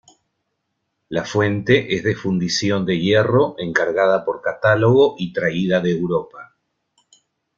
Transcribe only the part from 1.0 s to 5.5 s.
La fuente es de fundición de hierro encargada por catálogo y